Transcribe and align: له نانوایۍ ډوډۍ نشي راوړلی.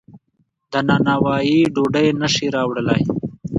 له 0.71 0.79
نانوایۍ 0.87 1.59
ډوډۍ 1.73 2.07
نشي 2.21 2.47
راوړلی. 2.55 3.01